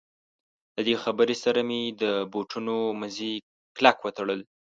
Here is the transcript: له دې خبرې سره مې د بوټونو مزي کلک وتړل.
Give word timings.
له 0.75 0.81
دې 0.87 0.95
خبرې 1.03 1.35
سره 1.43 1.59
مې 1.69 1.81
د 2.01 2.03
بوټونو 2.33 2.75
مزي 2.99 3.33
کلک 3.77 3.97
وتړل. 4.01 4.39